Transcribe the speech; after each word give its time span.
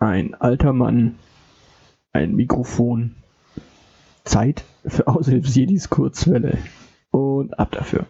ein 0.00 0.34
alter 0.34 0.72
Mann, 0.72 1.16
ein 2.12 2.34
Mikrofon, 2.34 3.14
Zeit 4.24 4.64
für 4.86 5.06
Aushilfsjedis 5.06 5.90
Kurzwelle 5.90 6.58
und 7.10 7.58
ab 7.58 7.70
dafür. 7.72 8.06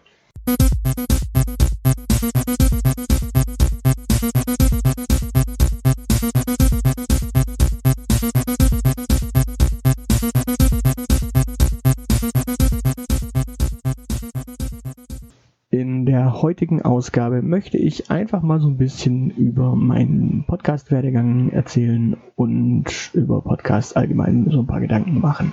Der 16.21 16.43
heutigen 16.43 16.83
Ausgabe 16.83 17.41
möchte 17.41 17.79
ich 17.79 18.11
einfach 18.11 18.43
mal 18.43 18.59
so 18.59 18.67
ein 18.67 18.77
bisschen 18.77 19.31
über 19.31 19.75
meinen 19.75 20.43
Podcast-Werdegang 20.45 21.49
erzählen 21.49 22.15
und 22.35 22.85
über 23.13 23.41
Podcasts 23.41 23.93
allgemein 23.93 24.47
so 24.51 24.59
ein 24.59 24.67
paar 24.67 24.81
Gedanken 24.81 25.19
machen. 25.19 25.51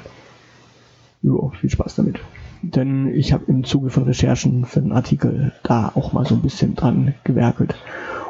Jo, 1.22 1.52
viel 1.58 1.70
Spaß 1.70 1.94
damit. 1.94 2.20
Denn 2.60 3.14
ich 3.14 3.32
habe 3.32 3.44
im 3.46 3.64
Zuge 3.64 3.88
von 3.88 4.02
Recherchen 4.02 4.66
für 4.66 4.80
einen 4.80 4.92
Artikel 4.92 5.52
da 5.62 5.90
auch 5.94 6.12
mal 6.12 6.26
so 6.26 6.34
ein 6.34 6.42
bisschen 6.42 6.74
dran 6.74 7.14
gewerkelt. 7.24 7.74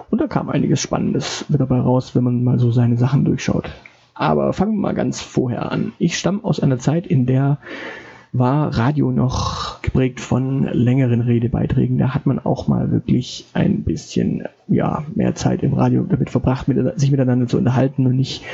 Und 0.08 0.20
da 0.20 0.28
kam 0.28 0.48
einiges 0.48 0.80
Spannendes 0.80 1.44
wieder 1.48 1.66
dabei 1.66 1.80
raus, 1.80 2.14
wenn 2.14 2.22
man 2.22 2.44
mal 2.44 2.60
so 2.60 2.70
seine 2.70 2.98
Sachen 2.98 3.24
durchschaut. 3.24 3.68
Aber 4.14 4.52
fangen 4.52 4.74
wir 4.76 4.82
mal 4.82 4.94
ganz 4.94 5.20
vorher 5.20 5.72
an. 5.72 5.90
Ich 5.98 6.16
stamme 6.16 6.44
aus 6.44 6.60
einer 6.60 6.78
Zeit, 6.78 7.04
in 7.04 7.26
der 7.26 7.58
war 8.32 8.76
Radio 8.76 9.10
noch 9.10 9.80
geprägt 9.82 10.20
von 10.20 10.64
längeren 10.64 11.22
Redebeiträgen. 11.22 11.98
Da 11.98 12.14
hat 12.14 12.26
man 12.26 12.38
auch 12.38 12.68
mal 12.68 12.90
wirklich 12.90 13.46
ein 13.54 13.82
bisschen 13.82 14.44
ja, 14.68 15.04
mehr 15.14 15.34
Zeit 15.34 15.62
im 15.62 15.72
Radio 15.74 16.04
damit 16.04 16.30
verbracht, 16.30 16.68
mit, 16.68 17.00
sich 17.00 17.10
miteinander 17.10 17.46
zu 17.46 17.56
unterhalten 17.56 18.06
und 18.06 18.16
nicht 18.16 18.44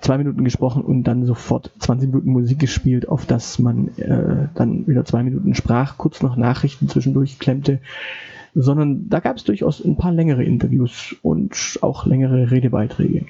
zwei 0.00 0.18
Minuten 0.18 0.44
gesprochen 0.44 0.82
und 0.82 1.04
dann 1.04 1.26
sofort 1.26 1.70
20 1.78 2.08
Minuten 2.08 2.30
Musik 2.30 2.58
gespielt, 2.58 3.08
auf 3.08 3.24
das 3.26 3.58
man 3.58 3.88
äh, 3.98 4.48
dann 4.54 4.86
wieder 4.86 5.04
zwei 5.04 5.22
Minuten 5.22 5.54
sprach, 5.54 5.96
kurz 5.96 6.22
noch 6.22 6.36
Nachrichten 6.36 6.88
zwischendurch 6.88 7.38
klemmte 7.38 7.78
sondern 8.54 9.08
da 9.08 9.20
gab 9.20 9.36
es 9.36 9.44
durchaus 9.44 9.84
ein 9.84 9.96
paar 9.96 10.12
längere 10.12 10.44
Interviews 10.44 11.14
und 11.22 11.78
auch 11.82 12.06
längere 12.06 12.50
Redebeiträge. 12.50 13.26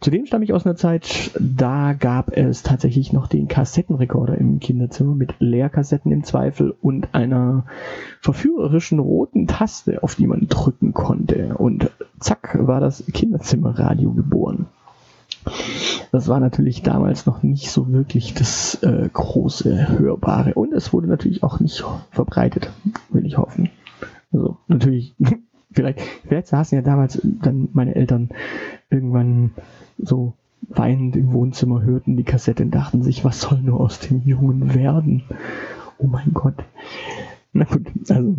Zudem 0.00 0.26
stamme 0.26 0.44
ich 0.44 0.52
aus 0.52 0.66
einer 0.66 0.76
Zeit, 0.76 1.30
da 1.38 1.92
gab 1.92 2.36
es 2.36 2.62
tatsächlich 2.62 3.12
noch 3.12 3.26
den 3.26 3.48
Kassettenrekorder 3.48 4.36
im 4.38 4.60
Kinderzimmer 4.60 5.14
mit 5.14 5.34
Leerkassetten 5.38 6.12
im 6.12 6.24
Zweifel 6.24 6.74
und 6.80 7.14
einer 7.14 7.66
verführerischen 8.20 8.98
roten 8.98 9.46
Taste, 9.46 10.02
auf 10.02 10.14
die 10.14 10.26
man 10.26 10.48
drücken 10.48 10.92
konnte. 10.92 11.54
Und 11.56 11.90
zack 12.18 12.56
war 12.60 12.80
das 12.80 13.04
Kinderzimmerradio 13.12 14.12
geboren. 14.12 14.66
Das 16.12 16.28
war 16.28 16.40
natürlich 16.40 16.82
damals 16.82 17.26
noch 17.26 17.42
nicht 17.42 17.70
so 17.70 17.92
wirklich 17.92 18.34
das 18.34 18.80
äh, 18.82 19.08
große 19.12 19.98
Hörbare 19.98 20.54
und 20.54 20.72
es 20.72 20.92
wurde 20.92 21.08
natürlich 21.08 21.42
auch 21.42 21.58
nicht 21.58 21.82
verbreitet, 22.10 22.70
will 23.10 23.26
ich 23.26 23.38
hoffen. 23.38 23.70
Also 24.32 24.56
natürlich, 24.68 25.14
vielleicht, 25.72 26.00
vielleicht 26.26 26.46
saßen 26.48 26.76
ja 26.76 26.82
damals 26.82 27.20
dann 27.22 27.68
meine 27.72 27.94
Eltern 27.94 28.30
irgendwann 28.90 29.52
so 29.98 30.34
weinend 30.68 31.16
im 31.16 31.32
Wohnzimmer, 31.32 31.82
hörten 31.82 32.16
die 32.16 32.24
Kassette 32.24 32.62
und 32.62 32.70
dachten 32.70 33.02
sich, 33.02 33.24
was 33.24 33.40
soll 33.40 33.58
nur 33.58 33.80
aus 33.80 33.98
dem 34.00 34.22
Jungen 34.24 34.74
werden? 34.74 35.24
Oh 35.98 36.06
mein 36.06 36.32
Gott. 36.32 36.54
Na 37.52 37.64
gut, 37.64 37.88
also. 38.08 38.36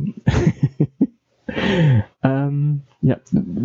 ähm, 2.24 2.82
ja, 3.02 3.18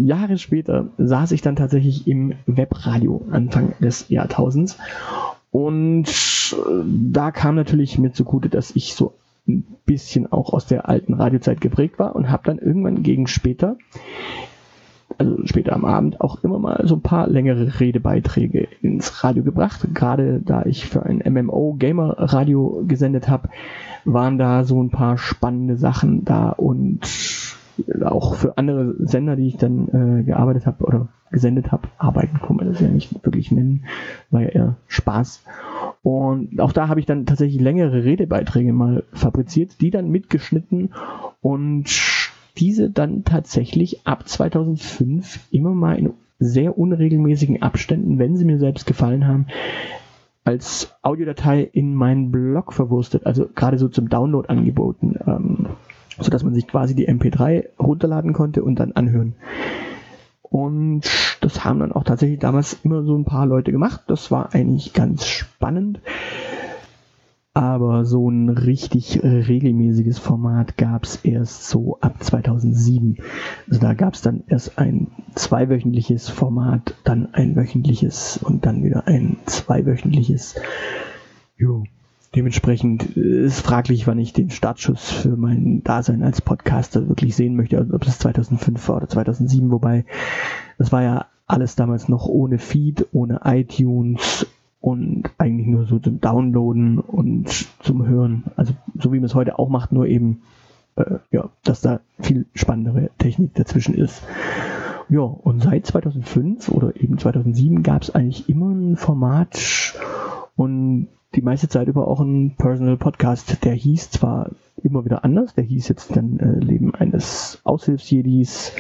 Jahre 0.05 0.37
später 0.39 0.89
saß 0.99 1.33
ich 1.33 1.43
dann 1.43 1.57
tatsächlich 1.57 2.07
im 2.09 2.35
Webradio 2.47 3.25
Anfang 3.31 3.75
des 3.81 4.09
Jahrtausends 4.09 4.77
und 5.51 6.07
äh, 6.07 6.85
da 6.85 7.31
kam 7.31 7.55
natürlich 7.55 7.99
mir 7.99 8.13
zugute, 8.13 8.49
dass 8.49 8.75
ich 8.75 8.95
so 8.95 9.15
ein 9.49 9.65
bisschen 9.85 10.31
auch 10.31 10.53
aus 10.53 10.67
der 10.67 10.89
alten 10.89 11.15
Radiozeit 11.15 11.61
geprägt 11.61 11.99
war 11.99 12.15
und 12.15 12.31
habe 12.31 12.43
dann 12.45 12.59
irgendwann 12.59 13.03
gegen 13.03 13.27
später, 13.27 13.77
also 15.17 15.39
später 15.47 15.73
am 15.73 15.85
Abend, 15.85 16.21
auch 16.21 16.45
immer 16.45 16.59
mal 16.59 16.83
so 16.85 16.97
ein 16.97 17.03
paar 17.03 17.29
längere 17.29 17.81
Redebeiträge 17.81 18.69
ins 18.83 19.25
Radio 19.25 19.43
gebracht. 19.43 19.89
Gerade 19.95 20.41
da 20.41 20.65
ich 20.65 20.87
für 20.87 21.03
ein 21.05 21.23
MMO 21.27 21.75
Gamer 21.79 22.15
Radio 22.19 22.85
gesendet 22.87 23.29
habe, 23.29 23.49
waren 24.05 24.39
da 24.39 24.65
so 24.65 24.83
ein 24.83 24.91
paar 24.91 25.19
spannende 25.19 25.77
Sachen 25.77 26.25
da 26.25 26.51
und 26.51 27.01
auch 28.03 28.35
für 28.35 28.59
andere 28.59 28.95
Sender, 28.99 29.37
die 29.37 29.49
ich 29.49 29.57
dann 29.57 29.89
äh, 29.89 30.23
gearbeitet 30.23 30.67
habe 30.67 30.85
oder 30.85 31.09
gesendet 31.31 31.73
habe, 31.73 31.89
arbeiten 31.99 32.41
kann 32.41 32.57
man 32.57 32.69
das 32.69 32.81
ja 32.81 32.89
nicht 32.89 33.25
wirklich 33.25 33.53
nennen, 33.53 33.85
war 34.31 34.43
ja 34.43 34.49
eher 34.49 34.77
Spaß. 34.87 35.45
Und 36.03 36.61
auch 36.61 36.73
da 36.73 36.89
habe 36.89 37.01
ich 37.01 37.07
dann 37.07 37.27
tatsächlich 37.27 37.61
längere 37.61 38.05
Redebeiträge 38.05 38.73
mal 38.73 39.05
fabriziert, 39.13 39.81
die 39.81 39.91
dann 39.91 40.11
mitgeschnitten 40.11 40.91
und 41.41 41.87
diese 42.57 42.91
dann 42.91 43.25
tatsächlich 43.25 44.07
ab 44.07 44.29
2005 44.29 45.41
immer 45.51 45.75
mal 45.75 45.99
in 45.99 46.13
sehr 46.39 46.79
unregelmäßigen 46.79 47.63
Abständen, 47.63 48.19
wenn 48.19 48.37
sie 48.37 48.45
mir 48.45 48.59
selbst 48.59 48.87
gefallen 48.87 49.27
haben, 49.27 49.47
als 50.49 50.97
Audiodatei 51.03 51.61
in 51.61 51.95
meinen 51.95 52.31
Blog 52.33 52.73
verwurstet, 52.73 53.27
also 53.27 53.47
gerade 53.55 53.77
so 53.77 53.89
zum 53.89 54.09
Download 54.09 54.49
angeboten, 54.49 55.15
ähm, 55.27 55.67
sodass 56.19 56.43
man 56.43 56.55
sich 56.55 56.67
quasi 56.67 56.95
die 56.95 57.07
MP3 57.07 57.67
runterladen 57.79 58.33
konnte 58.33 58.65
und 58.65 58.81
dann 58.81 58.93
anhören. 58.93 59.35
Und 60.41 61.03
das 61.43 61.67
haben 61.67 61.81
dann 61.81 61.93
auch 61.93 62.05
tatsächlich 62.05 62.39
damals 62.39 62.79
immer 62.83 63.03
so 63.03 63.15
ein 63.15 63.27
paar 63.27 63.45
Leute 63.45 63.73
gemacht. 63.73 64.05
Das 64.07 64.31
war 64.31 64.55
eigentlich 64.55 64.95
ganz 64.95 65.27
spannend. 65.27 66.01
Aber 67.55 68.05
so 68.05 68.31
ein 68.31 68.51
richtig 68.51 69.21
regelmäßiges 69.23 70.19
Format 70.19 70.77
gab 70.77 71.05
es 71.05 71.17
erst 71.25 71.69
so 71.69 71.99
ab 72.01 72.23
2007. 72.23 73.17
Also 73.69 73.81
da 73.81 73.95
gab 73.95 74.15
es 74.15 74.23
dann 74.23 74.45
erst 74.47 74.79
ein 74.79 75.09
zweiwöchentliches 75.35 76.29
Format, 76.29 76.95
dann 77.03 77.35
ein 77.35 77.57
wöchentliches 77.57 78.39
und 78.43 78.65
dann 78.65 78.85
wieder 78.85 79.09
ein 79.09 79.39
zweiwöchentliches. 79.47 80.55
Jo. 81.57 81.85
Dementsprechend 82.37 83.17
ist 83.17 83.63
fraglich, 83.63 84.07
wann 84.07 84.19
ich 84.19 84.35
den 84.35 84.51
Startschuss 84.51 85.11
für 85.11 85.37
mein 85.37 85.83
Dasein 85.83 86.23
als 86.23 86.43
Podcaster 86.43 87.09
wirklich 87.09 87.35
sehen 87.35 87.57
möchte, 87.57 87.81
ob 87.91 88.07
es 88.07 88.19
2005 88.19 88.87
war 88.89 88.99
oder 88.99 89.09
2007, 89.09 89.71
wobei 89.71 90.05
das 90.77 90.93
war 90.93 91.03
ja 91.03 91.27
alles 91.47 91.75
damals 91.75 92.11
noch 92.11 92.27
ohne 92.27 92.59
Feed, 92.59 93.07
ohne 93.13 93.41
iTunes 93.45 94.47
und 94.81 95.31
eigentlich 95.39 95.67
nur 95.67 95.87
so 95.87 95.99
zum 95.99 96.21
Downloaden 96.21 96.99
und 96.99 97.49
zum 97.81 98.07
Hören. 98.07 98.45
Also 98.57 98.75
so 98.99 99.13
wie 99.13 99.19
man 99.19 99.25
es 99.25 99.35
heute 99.35 99.59
auch 99.59 99.69
macht, 99.69 99.93
nur 99.93 100.07
eben, 100.07 100.43
äh, 100.97 101.17
ja, 101.31 101.51
dass 101.65 101.81
da 101.81 102.01
viel 102.21 102.47
spannendere 102.55 103.11
Technik 103.19 103.55
dazwischen 103.55 103.95
ist. 103.95 104.23
Ja, 105.09 105.21
und 105.21 105.63
seit 105.63 105.87
2005 105.87 106.69
oder 106.69 106.95
eben 106.97 107.19
2007 107.19 107.83
gab 107.83 108.03
es 108.03 108.15
eigentlich 108.15 108.49
immer 108.49 108.69
ein 108.69 108.97
Format 108.97 109.95
und 110.55 111.09
die 111.35 111.43
meiste 111.43 111.69
Zeit 111.69 111.89
über 111.89 112.09
auch 112.09 112.21
ein 112.21 112.55
Personal 112.57 112.97
Podcast. 112.97 113.65
Der 113.65 113.75
hieß 113.75 114.11
zwar 114.11 114.51
immer 114.83 115.05
wieder 115.05 115.25
anders, 115.25 115.55
der 115.55 115.65
hieß 115.65 115.89
jetzt 115.89 116.17
dann 116.17 116.39
äh, 116.39 116.59
Leben 116.59 116.95
eines 116.95 117.61
Aushilfsjedis, 117.65 118.73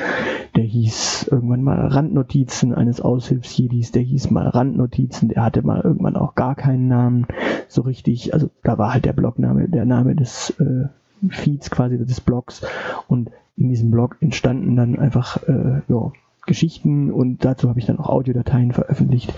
der 0.58 0.66
hieß 0.66 1.28
irgendwann 1.30 1.62
mal 1.62 1.86
Randnotizen 1.86 2.74
eines 2.74 3.00
Aushilfsjedis, 3.00 3.92
der 3.92 4.02
hieß 4.02 4.32
mal 4.32 4.48
Randnotizen, 4.48 5.28
der 5.28 5.44
hatte 5.44 5.62
mal 5.62 5.80
irgendwann 5.82 6.16
auch 6.16 6.34
gar 6.34 6.56
keinen 6.56 6.88
Namen 6.88 7.28
so 7.68 7.82
richtig. 7.82 8.34
Also 8.34 8.50
da 8.64 8.76
war 8.76 8.92
halt 8.92 9.04
der 9.04 9.12
Blogname, 9.12 9.68
der 9.68 9.84
Name 9.84 10.16
des 10.16 10.50
äh, 10.58 10.88
Feeds 11.28 11.70
quasi 11.70 11.96
des 11.96 12.20
Blogs 12.20 12.66
und 13.06 13.30
in 13.56 13.68
diesem 13.68 13.92
Blog 13.92 14.16
entstanden 14.20 14.74
dann 14.74 14.98
einfach 14.98 15.40
äh, 15.44 15.82
ja, 15.86 16.10
Geschichten 16.48 17.12
und 17.12 17.44
dazu 17.44 17.68
habe 17.68 17.78
ich 17.78 17.86
dann 17.86 18.00
auch 18.00 18.08
Audiodateien 18.08 18.72
veröffentlicht. 18.72 19.32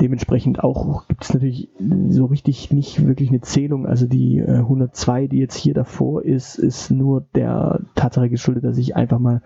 Dementsprechend 0.00 0.62
auch 0.62 1.06
gibt 1.06 1.24
es 1.24 1.34
natürlich 1.34 1.68
so 2.08 2.26
richtig 2.26 2.72
nicht 2.72 3.06
wirklich 3.06 3.28
eine 3.30 3.40
Zählung. 3.40 3.86
Also 3.86 4.06
die 4.06 4.38
äh, 4.38 4.58
102, 4.58 5.26
die 5.28 5.38
jetzt 5.38 5.56
hier 5.56 5.74
davor 5.74 6.24
ist, 6.24 6.56
ist 6.56 6.90
nur 6.90 7.26
der 7.34 7.80
Tatsache 7.94 8.30
geschuldet, 8.30 8.64
dass 8.64 8.78
ich 8.78 8.96
einfach 8.96 9.18
mal 9.18 9.42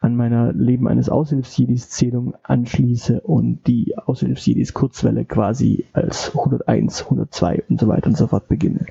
an 0.00 0.16
meiner 0.16 0.52
Leben 0.52 0.88
eines 0.88 1.08
Aushilfsjedis 1.08 1.90
Zählung 1.90 2.34
anschließe 2.42 3.20
und 3.20 3.66
die 3.66 3.96
Aushilfsjedis 3.98 4.74
Kurzwelle 4.74 5.24
quasi 5.24 5.84
als 5.92 6.36
101, 6.36 7.04
102 7.04 7.64
und 7.68 7.80
so 7.80 7.88
weiter 7.88 8.08
und 8.08 8.16
so 8.16 8.28
fort 8.28 8.48
beginne. 8.48 8.86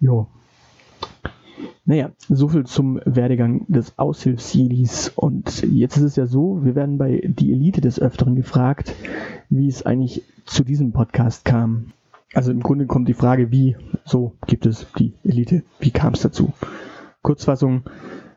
Jo. 0.00 0.28
Naja, 1.86 2.12
so 2.30 2.48
viel 2.48 2.64
zum 2.64 2.98
Werdegang 3.04 3.66
des 3.68 3.98
Aushilfsjedis. 3.98 5.12
Und 5.14 5.62
jetzt 5.70 5.98
ist 5.98 6.02
es 6.02 6.16
ja 6.16 6.26
so, 6.26 6.64
wir 6.64 6.74
werden 6.74 6.96
bei 6.96 7.22
die 7.26 7.52
Elite 7.52 7.82
des 7.82 8.00
Öfteren 8.00 8.36
gefragt, 8.36 8.94
wie 9.50 9.68
es 9.68 9.84
eigentlich 9.84 10.22
zu 10.46 10.64
diesem 10.64 10.92
Podcast 10.92 11.44
kam. 11.44 11.92
Also 12.32 12.50
im 12.52 12.60
Grunde 12.60 12.86
kommt 12.86 13.08
die 13.08 13.14
Frage, 13.14 13.50
wie 13.50 13.76
so 14.04 14.32
gibt 14.46 14.64
es 14.64 14.86
die 14.98 15.12
Elite? 15.24 15.62
Wie 15.78 15.90
kam 15.90 16.14
es 16.14 16.22
dazu? 16.22 16.54
Kurzfassung, 17.22 17.82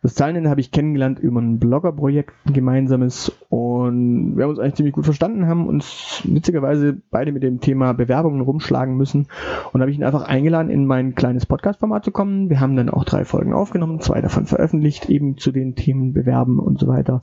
Das 0.02 0.16
Zahlenende 0.16 0.50
habe 0.50 0.62
ich 0.62 0.72
kennengelernt 0.72 1.20
über 1.20 1.42
ein 1.42 1.60
Blogger-Projekt, 1.60 2.34
ein 2.46 2.54
gemeinsames. 2.54 3.32
Und 3.50 4.38
wir 4.38 4.44
haben 4.44 4.52
uns 4.52 4.60
eigentlich 4.60 4.76
ziemlich 4.76 4.96
gut 4.96 5.06
verstanden, 5.06 5.48
haben 5.48 5.68
uns 5.68 6.22
witzigerweise 6.26 6.98
beide 7.10 7.32
mit 7.32 7.44
dem 7.44 7.60
Thema 7.60 7.94
Bewerbungen 7.94 8.42
rumschlagen 8.42 8.96
müssen. 8.96 9.28
Und 9.74 9.82
habe 9.82 9.92
ich 9.92 9.98
ihn 9.98 10.04
einfach 10.04 10.28
eingeladen, 10.28 10.70
in 10.70 10.86
mein 10.86 11.16
kleines 11.16 11.46
Podcast-Format 11.46 12.06
zu 12.06 12.12
kommen. 12.12 12.50
Wir 12.50 12.60
haben 12.60 12.76
dann 12.76 12.90
auch 12.90 13.06
drei 13.06 13.26
Folgen 13.26 13.54
aufgenommen, 13.54 14.00
zwei 14.00 14.22
davon 14.22 14.46
veröffentlicht, 14.46 15.10
eben 15.10 15.38
zu 15.38 15.52
den 15.52 15.76
Themen 15.76 16.14
Bewerben 16.14 16.60
und 16.60 16.80
so 16.80 16.88
weiter. 16.88 17.22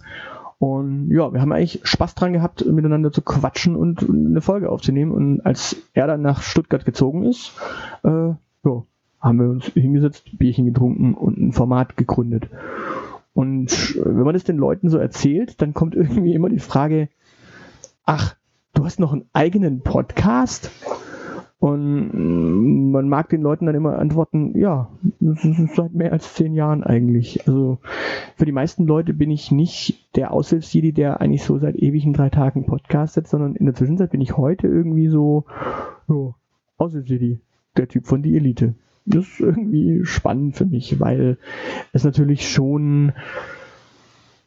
Und 0.59 1.11
ja, 1.11 1.33
wir 1.33 1.41
haben 1.41 1.53
eigentlich 1.53 1.81
Spaß 1.83 2.15
dran 2.15 2.33
gehabt, 2.33 2.65
miteinander 2.65 3.13
zu 3.13 3.23
quatschen 3.23 3.77
und 3.77 4.09
eine 4.09 4.41
Folge 4.41 4.71
aufzunehmen. 4.71 5.13
Und 5.13 5.41
als 5.45 5.77
er 5.93 6.07
dann 6.07 6.23
nach 6.23 6.43
Stuttgart 6.43 6.85
gezogen 6.85 7.25
ist, 7.25 7.53
äh, 8.03 8.29
ja, 8.29 8.83
haben 9.25 9.41
wir 9.41 9.49
uns 9.49 9.65
hingesetzt, 9.69 10.39
Bierchen 10.39 10.67
getrunken 10.67 11.15
und 11.15 11.39
ein 11.39 11.53
Format 11.53 11.97
gegründet. 11.97 12.51
Und 13.33 13.97
wenn 13.97 14.23
man 14.23 14.35
das 14.35 14.45
den 14.45 14.59
Leuten 14.59 14.91
so 14.91 14.99
erzählt, 14.99 15.63
dann 15.63 15.73
kommt 15.73 15.95
irgendwie 15.95 16.35
immer 16.35 16.51
die 16.51 16.59
Frage, 16.59 17.09
ach, 18.05 18.37
du 18.75 18.85
hast 18.85 19.01
noch 19.01 19.15
einen 19.15 19.25
eigenen 19.33 19.81
Podcast? 19.81 20.71
Und 21.59 22.93
man 22.93 23.09
mag 23.09 23.31
den 23.31 23.41
Leuten 23.41 23.65
dann 23.65 23.75
immer 23.75 23.99
antworten, 23.99 24.59
ja, 24.59 24.91
das 25.21 25.43
ist 25.43 25.75
seit 25.75 25.95
mehr 25.95 26.13
als 26.13 26.35
zehn 26.35 26.53
Jahren 26.53 26.85
eigentlich. 26.85 27.49
Also 27.49 27.79
für 28.37 28.45
die 28.45 28.53
meisten 28.53 28.87
Leute 28.87 29.15
bin 29.15 29.31
ich 29.31 29.51
nicht 29.51 30.15
der 30.17 30.33
Aushilfsjedi, 30.33 30.93
der 30.93 31.23
eigentlich 31.23 31.45
so 31.45 31.57
seit 31.59 31.77
ewigen 31.77 32.13
drei 32.13 32.29
Tagen 32.29 32.67
podcastet, 32.67 33.27
sondern 33.27 33.57
in 33.57 33.65
der 33.65 33.75
Zwischenzeit 33.75 34.11
bin 34.11 34.21
ich 34.21 34.37
heute 34.37 34.67
irgendwie 34.67 35.09
so, 35.09 35.47
so 36.07 36.35
Aushilfsjedi, 36.77 37.41
der 37.79 37.89
Typ 37.89 38.05
von 38.07 38.23
die 38.23 38.37
Elite 38.37 38.75
ist 39.07 39.41
irgendwie 39.41 40.05
spannend 40.05 40.57
für 40.57 40.67
mich, 40.67 41.01
weil 41.01 41.39
es 41.93 42.05
natürlich 42.05 42.49
schon 42.49 43.13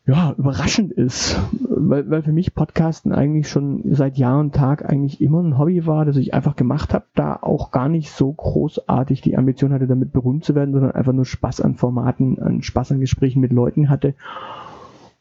ja, 0.07 0.33
überraschend 0.37 0.93
ist, 0.93 1.37
weil, 1.51 2.09
weil 2.09 2.23
für 2.23 2.31
mich 2.31 2.55
Podcasten 2.55 3.11
eigentlich 3.11 3.49
schon 3.49 3.81
seit 3.93 4.17
Jahr 4.17 4.39
und 4.39 4.55
Tag 4.55 4.89
eigentlich 4.89 5.19
immer 5.19 5.43
ein 5.43 5.57
Hobby 5.57 5.85
war, 5.85 6.05
das 6.05 6.15
ich 6.15 6.33
einfach 6.33 6.55
gemacht 6.55 6.93
habe, 6.93 7.05
da 7.13 7.35
auch 7.35 7.71
gar 7.71 7.89
nicht 7.89 8.11
so 8.11 8.31
großartig 8.31 9.19
die 9.19 9.37
Ambition 9.37 9.73
hatte, 9.73 9.85
damit 9.85 10.13
berühmt 10.13 10.45
zu 10.45 10.55
werden, 10.55 10.71
sondern 10.71 10.93
einfach 10.93 11.11
nur 11.11 11.25
Spaß 11.25 11.59
an 11.59 11.75
Formaten, 11.75 12.39
an 12.39 12.61
Spaß 12.61 12.93
an 12.93 13.01
Gesprächen 13.01 13.41
mit 13.41 13.51
Leuten 13.51 13.89
hatte. 13.89 14.15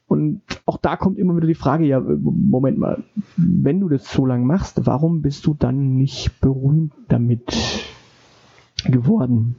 Und 0.07 0.41
auch 0.65 0.77
da 0.77 0.95
kommt 0.95 1.17
immer 1.17 1.35
wieder 1.35 1.47
die 1.47 1.53
Frage, 1.53 1.83
ja, 1.83 1.99
Moment 1.99 2.77
mal, 2.77 3.03
wenn 3.35 3.81
du 3.81 3.89
das 3.89 4.09
so 4.09 4.25
lange 4.25 4.45
machst, 4.45 4.85
warum 4.85 5.21
bist 5.21 5.45
du 5.45 5.53
dann 5.53 5.97
nicht 5.97 6.39
berühmt 6.39 6.93
damit? 7.09 7.43
Geworden. 8.91 9.55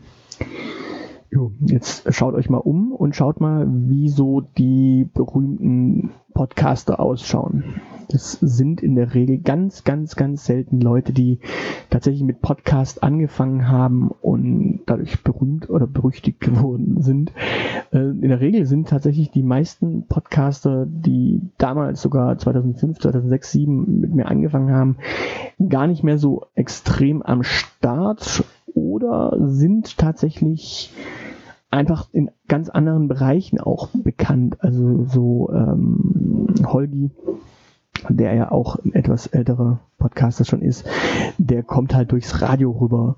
Jetzt 1.60 2.12
schaut 2.14 2.34
euch 2.34 2.48
mal 2.48 2.58
um 2.58 2.92
und 2.92 3.14
schaut 3.14 3.40
mal, 3.40 3.66
wie 3.68 4.08
so 4.08 4.40
die 4.40 5.06
berühmten 5.12 6.10
Podcaster 6.32 7.00
ausschauen. 7.00 7.64
Das 8.08 8.32
sind 8.32 8.80
in 8.80 8.94
der 8.94 9.12
Regel 9.12 9.38
ganz, 9.38 9.84
ganz, 9.84 10.16
ganz 10.16 10.46
selten 10.46 10.80
Leute, 10.80 11.12
die 11.12 11.40
tatsächlich 11.90 12.22
mit 12.22 12.40
Podcast 12.40 13.02
angefangen 13.02 13.68
haben 13.68 14.10
und 14.22 14.80
dadurch 14.86 15.22
berühmt 15.22 15.68
oder 15.68 15.86
berüchtigt 15.86 16.40
geworden 16.40 17.02
sind. 17.02 17.32
Äh, 17.92 17.98
in 17.98 18.28
der 18.28 18.40
Regel 18.40 18.64
sind 18.64 18.88
tatsächlich 18.88 19.30
die 19.30 19.42
meisten 19.42 20.06
Podcaster, 20.06 20.86
die 20.86 21.42
damals 21.58 22.00
sogar 22.00 22.38
2005, 22.38 23.00
2006, 23.00 23.50
2007 23.50 24.00
mit 24.00 24.14
mir 24.14 24.28
angefangen 24.28 24.72
haben, 24.74 24.96
gar 25.68 25.86
nicht 25.86 26.02
mehr 26.02 26.16
so 26.16 26.46
extrem 26.54 27.20
am 27.22 27.42
Start 27.42 28.44
oder 28.98 29.36
sind 29.48 29.96
tatsächlich 29.98 30.92
einfach 31.70 32.08
in 32.12 32.30
ganz 32.48 32.68
anderen 32.68 33.08
Bereichen 33.08 33.60
auch 33.60 33.88
bekannt. 33.92 34.56
Also 34.60 35.04
so 35.04 35.50
ähm, 35.52 36.54
Holgi, 36.66 37.10
der 38.08 38.34
ja 38.34 38.50
auch 38.50 38.76
ein 38.76 38.94
etwas 38.94 39.26
älterer 39.26 39.80
Podcaster 39.98 40.44
schon 40.44 40.62
ist, 40.62 40.86
der 41.38 41.62
kommt 41.62 41.94
halt 41.94 42.12
durchs 42.12 42.40
Radio 42.40 42.70
rüber. 42.70 43.16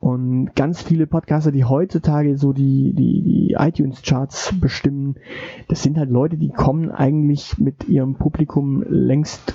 Und 0.00 0.54
ganz 0.54 0.82
viele 0.82 1.06
Podcaster, 1.06 1.52
die 1.52 1.64
heutzutage 1.64 2.38
so 2.38 2.52
die, 2.52 2.92
die, 2.94 3.22
die 3.22 3.56
iTunes-Charts 3.58 4.54
bestimmen, 4.60 5.16
das 5.68 5.82
sind 5.82 5.98
halt 5.98 6.10
Leute, 6.10 6.36
die 6.36 6.50
kommen 6.50 6.90
eigentlich 6.90 7.58
mit 7.58 7.88
ihrem 7.88 8.14
Publikum 8.14 8.82
längst 8.88 9.54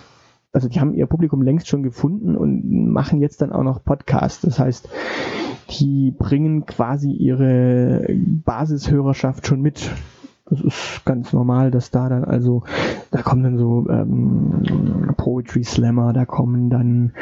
also 0.51 0.67
die 0.67 0.79
haben 0.79 0.93
ihr 0.93 1.07
Publikum 1.07 1.41
längst 1.41 1.67
schon 1.67 1.83
gefunden 1.83 2.35
und 2.35 2.91
machen 2.91 3.21
jetzt 3.21 3.41
dann 3.41 3.51
auch 3.51 3.63
noch 3.63 3.83
Podcasts. 3.83 4.41
Das 4.41 4.59
heißt, 4.59 4.89
die 5.69 6.11
bringen 6.11 6.65
quasi 6.65 7.11
ihre 7.11 8.05
Basishörerschaft 8.45 9.47
schon 9.47 9.61
mit. 9.61 9.91
Das 10.49 10.59
ist 10.59 11.01
ganz 11.05 11.31
normal, 11.31 11.71
dass 11.71 11.91
da 11.91 12.09
dann 12.09 12.25
also, 12.25 12.63
da 13.11 13.21
kommen 13.21 13.43
dann 13.43 13.57
so 13.57 13.87
ähm, 13.89 15.13
Poetry 15.15 15.63
Slammer, 15.63 16.11
da 16.11 16.25
kommen 16.25 16.69
dann 16.69 17.13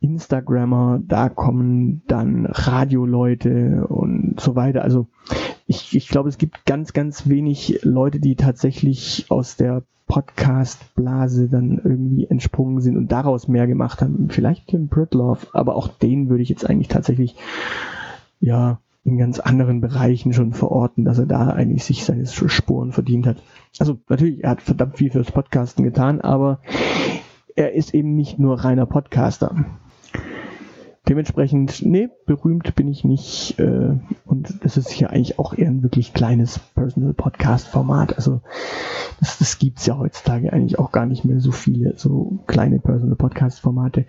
Instagrammer, 0.00 1.00
da 1.06 1.28
kommen 1.28 2.02
dann 2.06 2.46
Radioleute 2.46 3.86
und 3.88 4.40
so 4.40 4.56
weiter. 4.56 4.82
Also 4.82 5.08
ich, 5.66 5.94
ich 5.94 6.08
glaube, 6.08 6.30
es 6.30 6.38
gibt 6.38 6.64
ganz, 6.64 6.94
ganz 6.94 7.28
wenig 7.28 7.80
Leute, 7.82 8.20
die 8.20 8.36
tatsächlich 8.36 9.26
aus 9.28 9.56
der 9.56 9.82
Podcast-Blase 10.06 11.48
dann 11.48 11.80
irgendwie 11.82 12.26
entsprungen 12.26 12.80
sind 12.80 12.96
und 12.96 13.10
daraus 13.10 13.48
mehr 13.48 13.66
gemacht 13.66 14.00
haben. 14.00 14.28
Vielleicht 14.30 14.68
Tim 14.68 14.88
Britlove, 14.88 15.48
aber 15.52 15.74
auch 15.76 15.88
den 15.88 16.28
würde 16.28 16.42
ich 16.42 16.48
jetzt 16.48 16.68
eigentlich 16.68 16.88
tatsächlich, 16.88 17.36
ja, 18.40 18.78
in 19.04 19.18
ganz 19.18 19.38
anderen 19.38 19.80
Bereichen 19.80 20.32
schon 20.32 20.52
verorten, 20.52 21.04
dass 21.04 21.18
er 21.18 21.26
da 21.26 21.50
eigentlich 21.50 21.84
sich 21.84 22.04
seine 22.04 22.26
Spuren 22.26 22.90
verdient 22.90 23.26
hat. 23.26 23.36
Also 23.78 23.98
natürlich, 24.08 24.42
er 24.42 24.50
hat 24.50 24.62
verdammt 24.62 24.98
viel 24.98 25.10
fürs 25.12 25.30
Podcasten 25.30 25.84
getan, 25.84 26.20
aber 26.20 26.58
er 27.54 27.74
ist 27.74 27.94
eben 27.94 28.16
nicht 28.16 28.40
nur 28.40 28.64
reiner 28.64 28.86
Podcaster. 28.86 29.64
Dementsprechend, 31.08 31.86
nee, 31.86 32.08
berühmt 32.26 32.74
bin 32.74 32.88
ich 32.88 33.04
nicht. 33.04 33.58
Äh, 33.60 33.96
und 34.24 34.64
das 34.64 34.76
ist 34.76 34.98
ja 34.98 35.08
eigentlich 35.08 35.38
auch 35.38 35.54
eher 35.54 35.68
ein 35.68 35.84
wirklich 35.84 36.12
kleines 36.12 36.58
Personal 36.58 37.14
Podcast 37.14 37.68
Format. 37.68 38.16
Also 38.16 38.40
das, 39.20 39.38
das 39.38 39.58
gibt's 39.58 39.86
ja 39.86 39.96
heutzutage 39.98 40.52
eigentlich 40.52 40.80
auch 40.80 40.90
gar 40.90 41.06
nicht 41.06 41.24
mehr 41.24 41.38
so 41.38 41.52
viele, 41.52 41.96
so 41.96 42.40
kleine 42.48 42.80
Personal 42.80 43.14
Podcast 43.14 43.60
Formate. 43.60 44.06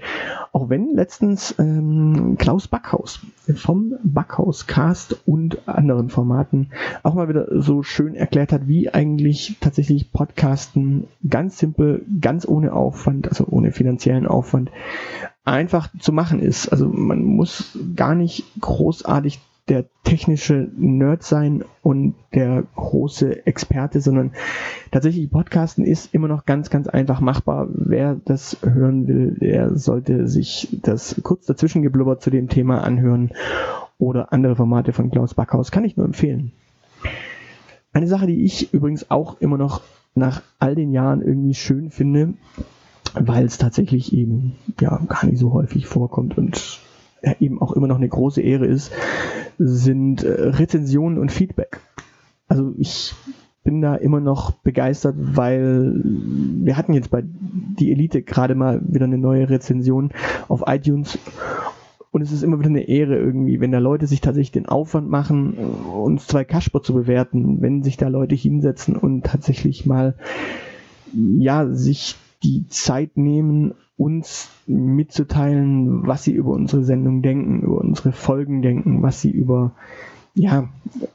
Auch 0.51 0.69
wenn 0.69 0.95
letztens 0.95 1.53
ähm, 1.59 2.35
Klaus 2.39 2.67
Backhaus 2.67 3.19
vom 3.55 3.93
Backhaus 4.03 4.65
Cast 4.65 5.27
und 5.27 5.67
anderen 5.67 6.09
Formaten 6.09 6.71
auch 7.03 7.13
mal 7.13 7.29
wieder 7.29 7.61
so 7.61 7.83
schön 7.83 8.15
erklärt 8.15 8.51
hat, 8.51 8.67
wie 8.67 8.91
eigentlich 8.91 9.57
tatsächlich 9.61 10.11
Podcasten 10.11 11.05
ganz 11.29 11.59
simpel, 11.59 12.03
ganz 12.19 12.47
ohne 12.47 12.73
Aufwand, 12.73 13.29
also 13.29 13.45
ohne 13.47 13.71
finanziellen 13.71 14.25
Aufwand, 14.25 14.71
einfach 15.47 15.89
zu 15.99 16.11
machen 16.11 16.41
ist. 16.41 16.67
Also 16.69 16.89
man 16.89 17.23
muss 17.23 17.77
gar 17.95 18.15
nicht 18.15 18.43
großartig 18.59 19.39
der 19.69 19.85
technische 20.03 20.69
Nerd 20.77 21.23
sein 21.23 21.63
und 21.81 22.15
der 22.33 22.63
große 22.75 23.45
Experte, 23.45 23.99
sondern 23.99 24.31
tatsächlich 24.91 25.29
Podcasten 25.29 25.85
ist 25.85 26.13
immer 26.13 26.27
noch 26.27 26.45
ganz, 26.45 26.69
ganz 26.69 26.87
einfach 26.87 27.19
machbar. 27.19 27.67
Wer 27.69 28.15
das 28.23 28.57
hören 28.61 29.07
will, 29.07 29.35
der 29.39 29.75
sollte 29.75 30.27
sich 30.27 30.69
das 30.83 31.19
kurz 31.23 31.45
dazwischen 31.45 31.81
geblubbert 31.81 32.21
zu 32.21 32.29
dem 32.29 32.47
Thema 32.47 32.83
anhören 32.83 33.31
oder 33.97 34.31
andere 34.31 34.55
Formate 34.55 34.93
von 34.93 35.11
Klaus 35.11 35.33
Backhaus. 35.33 35.71
Kann 35.71 35.83
ich 35.83 35.97
nur 35.97 36.05
empfehlen. 36.05 36.53
Eine 37.91 38.07
Sache, 38.07 38.27
die 38.27 38.45
ich 38.45 38.73
übrigens 38.73 39.11
auch 39.11 39.41
immer 39.41 39.57
noch 39.57 39.81
nach 40.15 40.41
all 40.59 40.75
den 40.75 40.91
Jahren 40.91 41.21
irgendwie 41.21 41.53
schön 41.53 41.89
finde, 41.89 42.33
weil 43.21 43.45
es 43.45 43.57
tatsächlich 43.57 44.13
eben 44.13 44.53
ja 44.79 44.99
gar 45.07 45.25
nicht 45.25 45.39
so 45.39 45.53
häufig 45.53 45.87
vorkommt 45.87 46.37
und 46.37 46.79
eben 47.39 47.61
auch 47.61 47.73
immer 47.73 47.87
noch 47.87 47.97
eine 47.97 48.09
große 48.09 48.41
Ehre 48.41 48.65
ist, 48.65 48.91
sind 49.57 50.23
äh, 50.23 50.49
Rezensionen 50.49 51.17
und 51.17 51.31
Feedback. 51.31 51.81
Also 52.47 52.73
ich 52.77 53.13
bin 53.63 53.81
da 53.81 53.95
immer 53.95 54.21
noch 54.21 54.51
begeistert, 54.51 55.15
weil 55.17 55.93
wir 56.03 56.77
hatten 56.77 56.93
jetzt 56.93 57.11
bei 57.11 57.23
die 57.25 57.91
Elite 57.91 58.21
gerade 58.21 58.55
mal 58.55 58.81
wieder 58.87 59.05
eine 59.05 59.17
neue 59.17 59.49
Rezension 59.49 60.11
auf 60.47 60.63
iTunes 60.67 61.19
und 62.11 62.21
es 62.21 62.31
ist 62.31 62.43
immer 62.43 62.59
wieder 62.59 62.69
eine 62.69 62.87
Ehre 62.87 63.17
irgendwie, 63.17 63.59
wenn 63.59 63.73
da 63.73 63.79
Leute 63.79 64.07
sich 64.07 64.21
tatsächlich 64.21 64.53
den 64.53 64.67
Aufwand 64.67 65.09
machen, 65.09 65.55
uns 65.93 66.27
zwei 66.27 66.45
Kasper 66.45 66.81
zu 66.81 66.93
bewerten, 66.93 67.61
wenn 67.61 67.83
sich 67.83 67.97
da 67.97 68.07
Leute 68.07 68.35
hinsetzen 68.35 68.95
und 68.95 69.25
tatsächlich 69.25 69.85
mal 69.85 70.15
ja 71.13 71.67
sich 71.67 72.15
die 72.43 72.67
Zeit 72.67 73.17
nehmen, 73.17 73.73
uns 73.97 74.49
mitzuteilen, 74.67 76.05
was 76.05 76.23
sie 76.23 76.33
über 76.33 76.51
unsere 76.51 76.83
Sendung 76.83 77.21
denken, 77.21 77.61
über 77.61 77.79
unsere 77.79 78.11
Folgen 78.11 78.61
denken, 78.61 79.01
was 79.01 79.21
sie 79.21 79.31
über, 79.31 79.73
ja, 80.35 80.69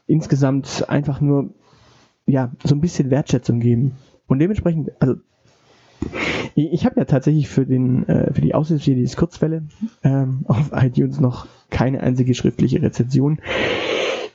insgesamt 0.06 0.88
einfach 0.88 1.20
nur, 1.20 1.50
ja, 2.26 2.50
so 2.64 2.74
ein 2.74 2.80
bisschen 2.80 3.10
Wertschätzung 3.10 3.60
geben. 3.60 3.92
Und 4.26 4.40
dementsprechend, 4.40 4.90
also, 5.00 5.14
ich, 6.56 6.72
ich 6.72 6.84
habe 6.84 6.98
ja 6.98 7.04
tatsächlich 7.04 7.48
für 7.48 7.66
den, 7.66 8.08
äh, 8.08 8.32
für 8.32 8.40
die 8.40 8.54
Aushilfe 8.54 8.94
dieses 8.94 9.16
Kurzwelle 9.16 9.64
ähm, 10.02 10.40
auf 10.46 10.70
iTunes 10.72 11.20
noch 11.20 11.46
keine 11.70 12.00
einzige 12.02 12.34
schriftliche 12.34 12.82
Rezension. 12.82 13.38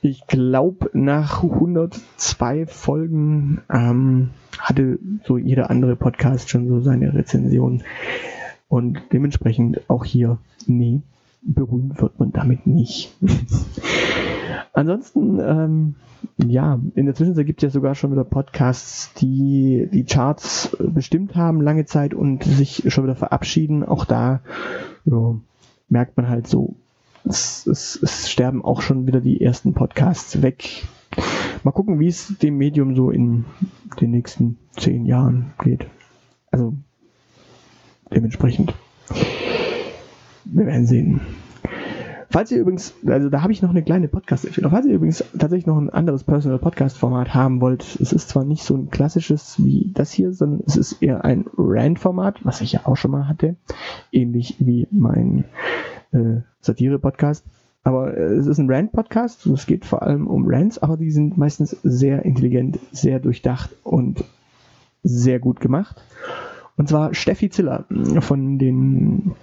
Ich 0.00 0.26
glaube, 0.26 0.90
nach 0.92 1.42
102 1.42 2.66
Folgen 2.66 3.62
ähm, 3.72 4.30
hatte 4.58 4.98
so 5.24 5.38
jeder 5.38 5.70
andere 5.70 5.96
Podcast 5.96 6.50
schon 6.50 6.68
so 6.68 6.80
seine 6.80 7.14
Rezension. 7.14 7.82
Und 8.68 9.00
dementsprechend 9.12 9.80
auch 9.88 10.04
hier, 10.04 10.38
nee, 10.66 11.00
berühmt 11.42 12.00
wird 12.00 12.18
man 12.20 12.32
damit 12.32 12.66
nicht. 12.66 13.16
Ansonsten, 14.72 15.40
ähm, 15.40 15.94
ja, 16.36 16.78
in 16.94 17.06
der 17.06 17.14
Zwischenzeit 17.14 17.46
gibt 17.46 17.62
es 17.62 17.68
ja 17.68 17.70
sogar 17.70 17.94
schon 17.94 18.12
wieder 18.12 18.24
Podcasts, 18.24 19.12
die 19.14 19.88
die 19.92 20.04
Charts 20.04 20.76
bestimmt 20.78 21.34
haben 21.34 21.60
lange 21.60 21.86
Zeit 21.86 22.14
und 22.14 22.44
sich 22.44 22.84
schon 22.88 23.04
wieder 23.04 23.16
verabschieden. 23.16 23.84
Auch 23.84 24.04
da 24.04 24.40
ja, 25.04 25.34
merkt 25.88 26.16
man 26.16 26.28
halt 26.28 26.46
so, 26.46 26.76
es, 27.24 27.66
es, 27.66 27.98
es 28.02 28.30
sterben 28.30 28.64
auch 28.64 28.82
schon 28.82 29.06
wieder 29.06 29.20
die 29.20 29.40
ersten 29.40 29.74
Podcasts 29.74 30.42
weg. 30.42 30.84
Mal 31.64 31.72
gucken, 31.72 31.98
wie 31.98 32.08
es 32.08 32.38
dem 32.38 32.56
Medium 32.58 32.94
so 32.94 33.10
in 33.10 33.44
den 34.00 34.10
nächsten 34.10 34.58
zehn 34.76 35.06
Jahren 35.06 35.52
geht. 35.62 35.86
Also 36.50 36.74
dementsprechend. 38.12 38.74
Wir 40.44 40.66
werden 40.66 40.86
sehen. 40.86 41.20
Falls 42.30 42.52
ihr 42.52 42.58
übrigens, 42.58 42.94
also 43.06 43.30
da 43.30 43.42
habe 43.42 43.52
ich 43.52 43.62
noch 43.62 43.70
eine 43.70 43.82
kleine 43.82 44.06
Podcast-Empfehlung. 44.06 44.70
Falls 44.70 44.84
ihr 44.84 44.94
übrigens 44.94 45.24
tatsächlich 45.38 45.66
noch 45.66 45.78
ein 45.78 45.88
anderes 45.88 46.24
Personal 46.24 46.58
Podcast-Format 46.58 47.34
haben 47.34 47.62
wollt, 47.62 47.98
es 48.00 48.12
ist 48.12 48.28
zwar 48.28 48.44
nicht 48.44 48.64
so 48.64 48.74
ein 48.74 48.90
klassisches 48.90 49.62
wie 49.64 49.92
das 49.94 50.12
hier, 50.12 50.32
sondern 50.34 50.62
es 50.66 50.76
ist 50.76 51.02
eher 51.02 51.24
ein 51.24 51.46
Rant-Format, 51.56 52.44
was 52.44 52.60
ich 52.60 52.72
ja 52.72 52.80
auch 52.84 52.96
schon 52.96 53.12
mal 53.12 53.28
hatte. 53.28 53.56
Ähnlich 54.12 54.56
wie 54.58 54.86
mein 54.90 55.46
äh, 56.12 56.42
Satire-Podcast. 56.60 57.44
Aber 57.84 58.16
äh, 58.16 58.34
es 58.34 58.46
ist 58.46 58.58
ein 58.58 58.70
Rant-Podcast. 58.70 59.46
Es 59.46 59.66
geht 59.66 59.84
vor 59.84 60.02
allem 60.02 60.26
um 60.26 60.44
Rants, 60.46 60.78
aber 60.78 60.96
die 60.96 61.10
sind 61.10 61.38
meistens 61.38 61.70
sehr 61.82 62.24
intelligent, 62.24 62.78
sehr 62.92 63.18
durchdacht 63.18 63.70
und 63.82 64.24
sehr 65.02 65.38
gut 65.38 65.60
gemacht. 65.60 66.02
Und 66.76 66.88
zwar 66.88 67.14
Steffi 67.14 67.50
Ziller 67.50 67.86
von 68.20 68.58
den 68.58 69.34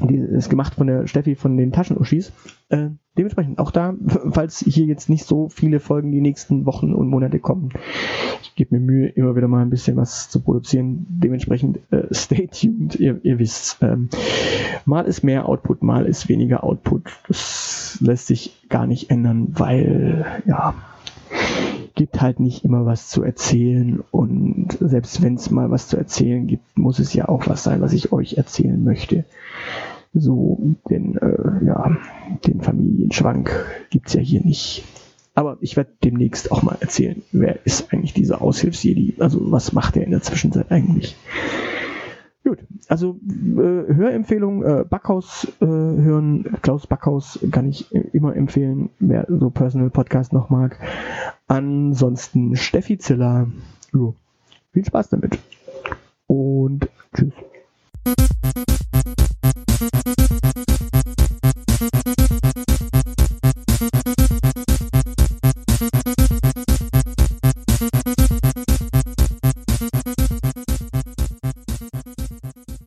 die 0.00 0.16
ist 0.16 0.50
gemacht 0.50 0.74
von 0.74 0.86
der 0.86 1.06
Steffi 1.06 1.34
von 1.34 1.56
den 1.56 1.72
Taschenuschis. 1.72 2.32
Äh, 2.68 2.90
dementsprechend 3.16 3.58
auch 3.58 3.70
da, 3.70 3.94
falls 4.30 4.58
hier 4.58 4.86
jetzt 4.86 5.08
nicht 5.08 5.24
so 5.24 5.48
viele 5.48 5.80
Folgen 5.80 6.10
die 6.10 6.20
nächsten 6.20 6.66
Wochen 6.66 6.92
und 6.94 7.08
Monate 7.08 7.38
kommen. 7.38 7.70
Ich 8.42 8.54
gebe 8.54 8.76
mir 8.76 8.80
Mühe, 8.80 9.08
immer 9.08 9.36
wieder 9.36 9.48
mal 9.48 9.62
ein 9.62 9.70
bisschen 9.70 9.96
was 9.96 10.30
zu 10.30 10.40
produzieren. 10.40 11.06
Dementsprechend 11.08 11.80
äh, 11.90 12.06
stay 12.12 12.48
tuned, 12.48 12.96
ihr, 12.96 13.20
ihr 13.22 13.38
wisst. 13.38 13.78
Ähm, 13.82 14.08
mal 14.84 15.04
ist 15.06 15.22
mehr 15.22 15.48
Output, 15.48 15.82
mal 15.82 16.06
ist 16.06 16.28
weniger 16.28 16.64
Output. 16.64 17.04
Das 17.28 17.98
lässt 18.00 18.26
sich 18.26 18.66
gar 18.68 18.86
nicht 18.86 19.10
ändern, 19.10 19.48
weil 19.50 20.42
ja, 20.46 20.74
gibt 21.94 22.20
halt 22.20 22.40
nicht 22.40 22.64
immer 22.64 22.86
was 22.86 23.08
zu 23.08 23.22
erzählen 23.22 24.02
und 24.10 24.76
selbst 24.80 25.22
wenn 25.22 25.34
es 25.34 25.50
mal 25.50 25.70
was 25.70 25.88
zu 25.88 25.96
erzählen 25.96 26.46
gibt, 26.46 26.76
muss 26.76 26.98
es 26.98 27.14
ja 27.14 27.28
auch 27.28 27.46
was 27.46 27.62
sein, 27.62 27.80
was 27.80 27.92
ich 27.92 28.12
euch 28.12 28.34
erzählen 28.34 28.82
möchte. 28.82 29.24
So 30.12 30.58
den, 30.88 31.16
äh, 31.16 31.64
ja, 31.64 31.96
den 32.46 32.60
Familienschwank 32.60 33.66
gibt's 33.90 34.14
ja 34.14 34.20
hier 34.20 34.42
nicht. 34.42 34.84
Aber 35.34 35.56
ich 35.60 35.76
werde 35.76 35.90
demnächst 36.04 36.52
auch 36.52 36.62
mal 36.62 36.76
erzählen, 36.80 37.22
wer 37.32 37.64
ist 37.66 37.92
eigentlich 37.92 38.14
dieser 38.14 38.40
Aushilfsjedi? 38.40 39.14
Also 39.18 39.50
was 39.50 39.72
macht 39.72 39.96
er 39.96 40.04
in 40.04 40.12
der 40.12 40.22
Zwischenzeit 40.22 40.70
eigentlich? 40.70 41.16
Gut, 42.44 42.58
also 42.88 43.18
äh, 43.32 43.94
Hörempfehlung, 43.94 44.62
äh, 44.64 44.84
Backhaus 44.84 45.46
äh, 45.62 45.64
hören, 45.66 46.58
Klaus 46.60 46.86
Backhaus 46.86 47.38
kann 47.50 47.66
ich 47.66 47.90
immer 48.12 48.36
empfehlen, 48.36 48.90
wer 48.98 49.24
so 49.30 49.48
Personal 49.48 49.88
Podcast 49.88 50.34
noch 50.34 50.50
mag. 50.50 50.78
Ansonsten 51.46 52.54
Steffi 52.54 52.98
Ziller, 52.98 53.46
jo, 53.94 54.14
viel 54.74 54.84
Spaß 54.84 55.08
damit 55.08 55.38
und 56.26 56.86
tschüss. 57.14 57.32